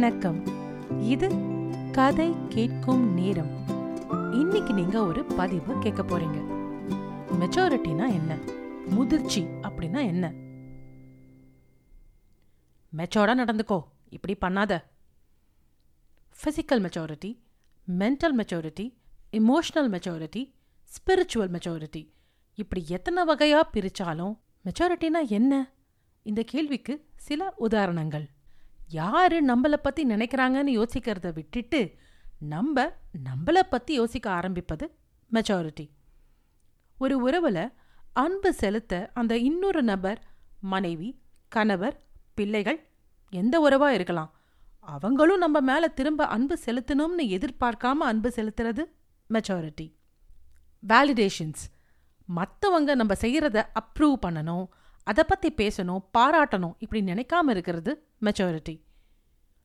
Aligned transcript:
வணக்கம். 0.00 0.46
இது 1.00 1.28
கதை 1.92 2.34
கேட்கும் 2.48 3.12
நேரம். 3.12 3.66
இன்னைக்கு 4.32 4.74
நீங்க 4.74 5.04
ஒரு 5.04 5.24
பதிவு 5.24 5.78
கேட்க 5.78 6.02
போறீங்க. 6.02 6.38
மெச்சோரிட்டினா 7.40 8.12
என்ன? 8.12 8.36
முதிர்ச்சி 8.86 9.44
அப்படின்னா 9.44 10.06
என்ன? 10.06 10.32
மெச்சோர்டா 12.96 13.34
நடந்துக்கோ. 13.38 13.82
இப்படி 14.08 14.36
பண்ணாத. 14.40 14.84
Physical 16.44 16.86
maturity 16.86 17.38
mental 17.98 18.36
maturity 18.36 18.94
emotional 19.32 19.88
maturity 19.88 20.54
spiritual 20.84 21.58
maturity 21.58 22.12
இப்படி 22.54 22.84
எத்தனை 22.88 23.24
வகையா 23.26 23.60
பிரிச்சாலும் 23.72 24.38
மெச்சோரிட்டினா 24.64 25.28
என்ன? 25.28 25.72
இந்த 26.22 26.42
கேள்விக்கு 26.46 27.06
சில 27.16 27.54
உதாரணங்கள். 27.56 28.28
யாரு 28.88 29.44
நம்மள 29.44 29.74
பத்தி 29.76 30.04
நினைக்கிறாங்கன்னு 30.04 30.82
யோசிக்கிறத 30.82 31.32
விட்டுட்டு 31.32 31.94
நம்ம 32.38 32.92
நம்மள 33.24 33.60
பத்தி 33.70 33.94
யோசிக்க 33.94 34.30
ஆரம்பிப்பது 34.30 34.94
மெச்சாரிட்டி 35.32 35.90
ஒரு 36.98 37.30
உறவுல 37.30 37.72
அன்பு 38.12 38.52
செலுத்த 38.52 39.10
அந்த 39.14 39.38
இன்னொரு 39.38 39.82
நபர் 39.82 40.22
மனைவி 40.60 41.20
கணவர் 41.48 42.02
பிள்ளைகள் 42.34 42.86
எந்த 43.30 43.60
உறவா 43.60 43.88
இருக்கலாம். 43.88 44.34
அவங்களும் 44.80 45.38
நம்ம 45.38 45.60
மேல 45.60 45.88
திரும்ப 45.88 46.26
அன்பு 46.26 46.58
செலுத்தணும்னு 46.64 47.24
எதிர்பார்க்காம 47.24 47.96
அன்பு 47.96 48.28
செலுத்துறது 48.28 48.84
மெச்சாரிட்டி 49.30 49.94
வேலிடேஷன்ஸ் 50.86 51.62
மற்றவங்க 52.28 52.94
நம்ம 52.94 53.14
செய்கிறத 53.20 53.66
அப்ரூவ் 53.80 54.14
பண்ணணும். 54.26 54.66
அதை 55.10 55.22
பற்றி 55.24 55.48
பேசணும் 55.60 56.02
பாராட்டணும் 56.16 56.74
இப்படி 56.84 57.00
நினைக்காம 57.10 57.50
இருக்கிறது 57.54 57.92
மெச்சூரிட்டி 58.26 58.74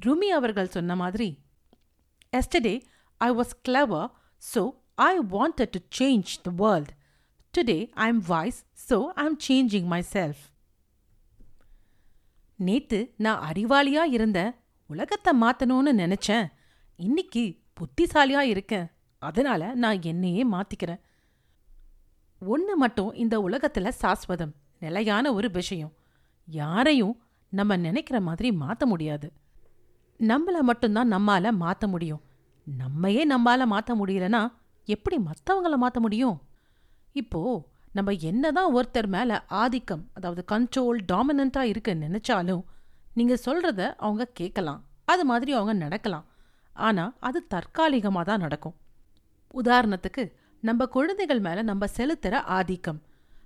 ருமி 0.00 0.28
அவர்கள் 0.38 0.74
சொன்ன 0.76 0.96
மாதிரி 1.02 1.28
yesterday 2.32 2.74
I 3.20 3.30
was 3.40 3.54
clever 3.68 4.08
so 4.54 4.62
I 5.08 5.12
wanted 5.36 5.72
to 5.76 5.82
change 5.98 6.32
the 6.46 6.52
world 6.62 6.92
today 7.54 7.78
I 8.06 8.08
am 8.08 8.24
wise 8.32 8.60
so 8.88 8.98
I 9.22 9.24
am 9.24 9.38
changing 9.48 9.88
myself 10.12 10.42
நேத்து 12.58 12.98
நான் 13.16 13.40
அறிவாளியா 13.50 14.02
இருந்தேன் 14.16 14.52
உலகத்தை 14.90 15.32
மாற்றணும்னு 15.40 15.92
நினைச்சேன். 16.02 16.46
இன்னைக்கு 16.98 17.42
புத்திசாலியா 17.78 18.40
இருக்கேன். 18.40 18.86
அதனால 19.22 19.74
நான் 19.74 20.02
என்னையே 20.02 20.42
மாத்திக்கிறேன். 20.44 21.00
ஒன்று 22.42 22.74
மட்டும் 22.76 23.10
இந்த 23.12 23.34
உலகத்துல 23.48 23.90
சாஸ்வதம். 24.02 24.52
நிலையான 24.84 25.32
ஒரு 25.32 25.48
விஷயம். 25.50 25.92
யாரையும் 26.48 27.14
நம்ம 27.52 27.76
நினைக்கிற 27.76 28.18
மாதிரி 28.20 28.48
மாத்த 28.56 28.84
முடியாது. 28.84 29.28
நம்மள 30.20 30.58
மட்டும்தான் 30.60 31.12
நம்மால 31.12 31.52
மாத்த 31.60 31.86
முடியும். 31.86 32.22
நம்மையே 32.66 33.22
நம்மால 33.28 33.62
மாத்த 33.72 33.92
முடியலனா 34.00 34.42
எப்படி 34.88 35.16
மற்றவங்கள 35.18 35.74
மாத்த 35.80 35.98
முடியும்? 35.98 36.38
இப்போ 37.14 37.40
நம்ம 37.92 38.12
என்னதான் 38.28 38.74
ஒருத்தர் 38.74 39.06
மேல 39.06 39.30
ஆதிக்கம் 39.58 40.04
அதாவது 40.12 40.42
கண்ட்ரோல் 40.52 41.00
டாமினண்டா 41.12 41.62
இருக்கு 41.62 41.92
நினைச்சாலும் 41.94 42.62
நீங்க 43.14 43.34
சொல்றத 43.46 43.80
அவங்க 43.98 44.24
கேட்கலாம். 44.32 44.80
அது 45.04 45.22
மாதிரி 45.24 45.52
அவங்க 45.52 45.72
நடக்கலாம். 45.84 46.24
ஆனா 46.76 47.04
அது 47.20 47.40
தற்காலிகமா 47.50 48.22
தான் 48.22 48.40
நடக்கும். 48.40 48.76
உதாரணத்துக்கு 49.54 50.22
நம்ம 50.62 50.86
குழந்தைகள் 50.86 51.40
மேல 51.40 51.62
நம்ம 51.62 51.86
செலுத்துற 51.96 52.34
ஆதிக்கம். 52.58 53.00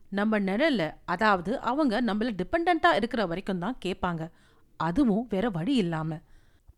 நம்ம 0.09 0.39
நிழல்ல 0.39 0.95
அதாவது 1.05 1.61
அவங்க 1.61 2.01
நம்மள 2.01 2.31
டிபெண்டா 2.37 2.95
இருக்கிற 2.95 3.27
வரைக்கும் 3.27 3.59
தான் 3.59 3.78
கேட்பாங்க 3.84 4.31
அதுவும் 4.77 5.27
வேற 5.28 5.48
வழி 5.48 5.75
இல்லாம. 5.75 6.20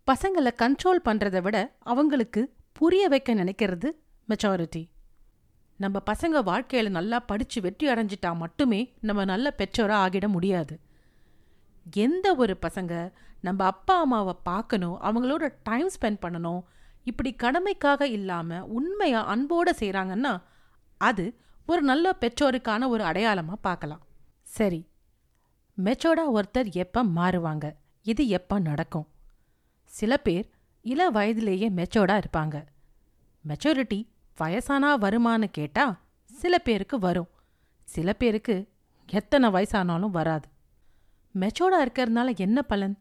பசங்களை 0.06 0.53
கண்ட்ரோல் 0.62 1.05
பண்றதை 1.05 1.42
விட 1.42 1.77
அவங்களுக்கு 1.78 2.55
புரிய 2.73 3.08
வைக்க 3.08 3.34
நினைக்கிறது 3.34 3.89
மெச்சாரிட்டி 4.28 4.89
நம்ம 5.77 6.02
பசங்க 6.07 6.39
வாழ்க்கையில 6.42 6.89
நல்லா 6.89 7.20
படிச்சு 7.20 7.61
வெற்றி 7.61 7.89
அடைஞ்சிட்டா 7.89 8.36
மட்டுமே 8.36 8.95
நம்ம 9.01 9.24
நல்ல 9.24 9.55
பெற்றோரா 9.58 9.97
ஆகிட 10.05 10.29
முடியாது. 10.29 10.80
எந்த 11.97 12.35
ஒரு 12.35 12.58
பசங்க 12.67 13.12
நம்ம 13.41 13.64
அப்பா 13.64 14.01
அம்மாவை 14.01 14.35
பார்க்கணும் 14.42 15.01
அவங்களோட 15.01 15.48
டைம் 15.62 15.91
ஸ்பெண்ட் 16.01 16.20
பண்ணணும் 16.23 16.62
இப்படி 17.05 17.36
கடமைக்காக 17.42 18.02
இல்லாம 18.02 18.64
உண்மையா 18.64 19.36
அன்போட 19.36 19.70
செய்றாங்கன்னா 19.79 20.42
அது 20.97 21.39
ஒரு 21.70 21.83
நல்ல 21.83 22.17
பெற்றோருக்கான 22.20 22.89
ஒரு 22.89 23.05
அடையாளமா 23.05 23.53
பார்க்கலாம். 23.53 24.07
சரி. 24.42 24.89
மெச்சோர்டா 25.85 26.25
ஒருத்தர் 26.35 26.73
எப்ப 26.73 27.05
மாறுவாங்க? 27.05 27.75
இது 28.03 28.29
எப்ப 28.29 28.58
நடக்கும்? 28.58 29.08
சில 29.85 30.17
பேர் 30.17 30.51
இள 30.83 31.11
வயதிலேயே 31.11 31.70
மெச்சோர்டா 31.70 32.20
இருப்பாங்க. 32.20 32.67
மெச்சோரிட்டி 33.48 34.09
வயசானா 34.41 34.97
வருமான்னு 35.01 35.45
கேட்டா 35.45 36.01
சில 36.25 36.59
பேருக்கு 36.59 36.98
வரும். 36.98 37.29
சில 37.85 38.13
பேருக்கு 38.13 38.69
எத்தனை 39.11 39.51
வயசானாலும் 39.51 40.11
வராது. 40.11 40.48
மெச்சோர்டா 41.35 41.79
இருக்கிறதுனால 41.79 42.36
என்ன 42.36 42.63
பலன்? 42.63 42.98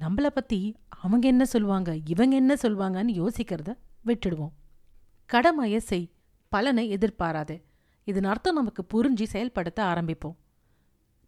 நம்மள 0.00 0.26
பத்தி 0.26 0.76
அவங்க 0.88 1.26
என்ன 1.26 1.44
சொல்லுவாங்க 1.44 1.96
இவங்க 2.04 2.36
என்ன 2.36 2.54
சொல்லுவாங்கன்னு 2.54 3.26
யோசிக்கிறத 3.26 3.76
விட்டுடுவோம். 4.06 4.52
கடமையை 5.26 5.78
செய் 5.78 6.12
பலனை 6.48 6.96
எதிர்பாராதே. 6.96 7.62
இதன் 8.04 8.24
அர்த்தம் 8.24 8.54
நமக்கு 8.54 8.82
புரிஞ்சு 8.94 9.22
செயல்படுத்த 9.22 9.84
ஆரம்பிப்போம். 9.84 10.34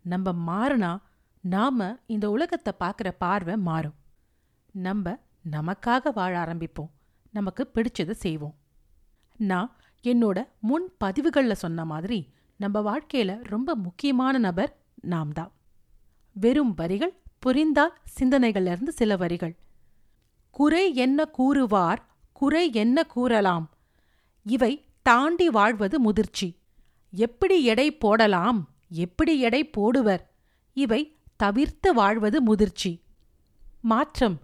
நம்ம 0.03 0.33
மாறினா 0.49 1.01
நாம 1.41 1.97
இந்த 2.07 2.31
உலகத்தை 2.31 2.73
பார்க்குற 2.81 3.11
பார்வை 3.19 3.57
மாறும். 3.57 3.95
நம்ம 4.73 5.19
நமக்காக 5.51 6.13
வாழ 6.15 6.45
ஆரம்பிப்போம். 6.45 6.91
நமக்கு 7.31 7.71
பிடிச்சதை 7.75 8.11
செய்வோம். 8.11 8.55
நான் 9.37 9.77
என்னோட 10.03 10.49
முன் 10.61 10.93
பதிவுகளில் 10.99 11.55
சொன்ன 11.55 11.85
மாதிரி 11.85 12.33
நம்ம 12.57 12.81
வாழ்க்கையில் 12.81 13.43
ரொம்ப 13.43 13.75
முக்கியமான 13.75 14.39
நபர் 14.39 14.73
நாம் 15.03 15.33
தான். 15.33 15.53
வெறும் 16.33 16.75
வரிகள் 16.75 17.15
புரிந்தால் 17.39 17.97
சிந்தனைகளிலிருந்து 18.21 18.89
சில 18.89 19.17
வரிகள். 19.17 19.55
குறை 20.51 20.95
என்ன 20.95 21.25
கூறுவார் 21.25 22.03
குறை 22.33 22.73
என்ன 22.73 23.05
கூறலாம்? 23.05 23.71
இவை 24.43 24.85
தாண்டி 25.03 25.49
வாழ்வது 25.49 26.01
முதிர்ச்சி. 26.01 26.49
எப்படி 27.17 27.65
எடை 27.65 27.97
போடலாம்? 27.97 28.75
எப்படி 28.89 29.41
எடை 29.41 29.71
போடுவர்? 29.77 30.19
இவை 30.73 31.17
தவிர்த்து 31.37 31.95
வாழ்வது 31.95 32.43
முதிர்ச்சி. 32.43 33.03
மாற்றம். 33.81 34.39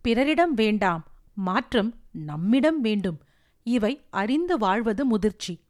பிறரிடம் 0.00 0.54
வேண்டாம். 0.54 1.06
மாற்றம் 1.34 1.94
நம்மிடம் 2.12 2.80
வேண்டும். 2.80 3.22
இவை 3.62 4.00
அறிந்து 4.10 4.58
வாழ்வது 4.58 5.04
முதிர்ச்சி. 5.04 5.60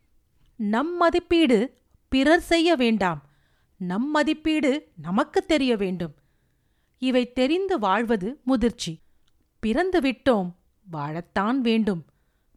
நம் 0.57 0.97
மதிப்பீடு 0.97 1.79
பிறர் 2.09 2.41
செய்ய 2.41 2.75
வேண்டாம். 2.75 3.29
நம் 3.77 4.11
மதிப்பீடு 4.11 4.93
நமக்கு 4.97 5.45
தெரிய 5.45 5.77
வேண்டும். 5.77 6.15
இவை 6.99 7.33
தெரிந்து 7.33 7.79
வாழ்வது 7.79 8.41
முதிர்ச்சி. 8.45 9.01
பிறந்து 9.59 10.01
விட்டோம் 10.01 10.55
வாழத்தான் 10.93 11.57
வேண்டும். 11.57 12.05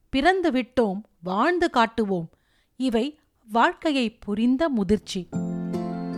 பிறந்து 0.09 0.51
விட்டோம் 0.51 1.01
வாழ்ந்து 1.23 1.69
காட்டுவோம். 1.69 2.29
இவை 2.75 3.19
வாழ்க்கையை 3.51 4.09
புரிந்த 4.09 4.69
முதிர்ச்சி. 4.69 5.27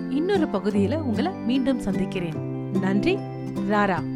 இன்னொரு 0.10 0.46
பகுதியில 0.46 0.96
உங்களை 0.96 1.32
மீண்டும் 1.32 1.80
சந்திக்கிறேன். 1.80 2.70
நன்றி 2.72 3.16
ராரா. 3.70 4.13